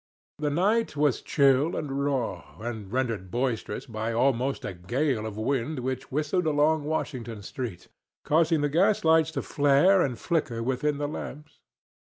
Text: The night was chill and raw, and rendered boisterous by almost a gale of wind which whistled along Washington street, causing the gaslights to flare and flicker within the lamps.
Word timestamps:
The 0.39 0.49
night 0.49 0.95
was 0.97 1.21
chill 1.21 1.75
and 1.75 2.03
raw, 2.03 2.55
and 2.59 2.91
rendered 2.91 3.29
boisterous 3.29 3.85
by 3.85 4.11
almost 4.11 4.65
a 4.65 4.73
gale 4.73 5.27
of 5.27 5.37
wind 5.37 5.77
which 5.77 6.11
whistled 6.11 6.47
along 6.47 6.85
Washington 6.85 7.43
street, 7.43 7.87
causing 8.25 8.61
the 8.61 8.67
gaslights 8.69 9.29
to 9.33 9.43
flare 9.43 10.01
and 10.01 10.17
flicker 10.17 10.63
within 10.63 10.97
the 10.97 11.07
lamps. 11.07 11.59